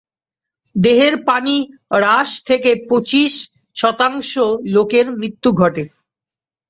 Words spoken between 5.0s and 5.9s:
মৃত্যু ঘটে।